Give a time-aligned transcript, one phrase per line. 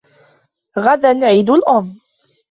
[0.77, 1.97] غداً عيد الأم.